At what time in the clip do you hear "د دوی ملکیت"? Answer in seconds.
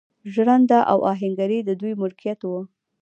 1.63-2.39